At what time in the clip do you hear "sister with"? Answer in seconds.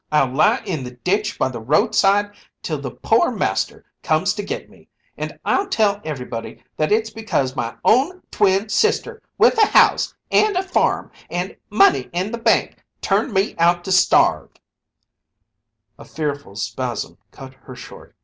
8.69-9.59